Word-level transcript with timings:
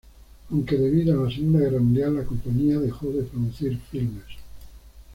Aunque 0.49 0.79
debido 0.79 1.13
a 1.21 1.25
la 1.25 1.31
segunda 1.35 1.59
guerra 1.59 1.77
mundial, 1.77 2.15
la 2.15 2.23
compañía 2.23 2.79
dejó 2.79 3.11
de 3.11 3.21
producir 3.21 3.79
filmes. 3.91 4.25